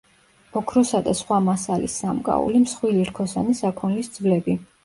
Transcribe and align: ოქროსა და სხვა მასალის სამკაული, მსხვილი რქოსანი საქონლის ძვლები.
ოქროსა 0.61 1.01
და 1.07 1.13
სხვა 1.19 1.37
მასალის 1.49 1.99
სამკაული, 2.05 2.65
მსხვილი 2.65 3.07
რქოსანი 3.13 3.57
საქონლის 3.63 4.15
ძვლები. 4.19 4.61